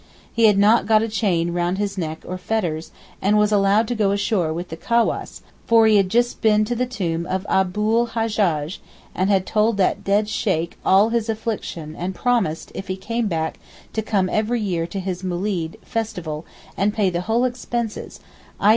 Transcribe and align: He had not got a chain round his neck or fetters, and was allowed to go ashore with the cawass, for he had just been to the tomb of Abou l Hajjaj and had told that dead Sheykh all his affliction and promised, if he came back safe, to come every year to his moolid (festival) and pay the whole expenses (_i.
He 0.33 0.45
had 0.45 0.57
not 0.57 0.87
got 0.87 1.03
a 1.03 1.07
chain 1.07 1.53
round 1.53 1.77
his 1.77 1.95
neck 1.95 2.23
or 2.27 2.39
fetters, 2.39 2.89
and 3.21 3.37
was 3.37 3.51
allowed 3.51 3.87
to 3.89 3.93
go 3.93 4.09
ashore 4.09 4.51
with 4.51 4.69
the 4.69 4.75
cawass, 4.75 5.43
for 5.67 5.85
he 5.85 5.97
had 5.97 6.09
just 6.09 6.41
been 6.41 6.65
to 6.65 6.73
the 6.75 6.87
tomb 6.87 7.27
of 7.27 7.45
Abou 7.47 7.97
l 7.99 8.07
Hajjaj 8.07 8.79
and 9.13 9.29
had 9.29 9.45
told 9.45 9.77
that 9.77 10.03
dead 10.03 10.27
Sheykh 10.27 10.75
all 10.83 11.09
his 11.09 11.29
affliction 11.29 11.95
and 11.95 12.15
promised, 12.15 12.71
if 12.73 12.87
he 12.87 12.97
came 12.97 13.27
back 13.27 13.57
safe, 13.59 13.93
to 13.93 14.01
come 14.01 14.27
every 14.27 14.59
year 14.59 14.87
to 14.87 14.99
his 14.99 15.21
moolid 15.23 15.75
(festival) 15.83 16.47
and 16.75 16.95
pay 16.95 17.11
the 17.11 17.21
whole 17.21 17.45
expenses 17.45 18.19
(_i. 18.59 18.69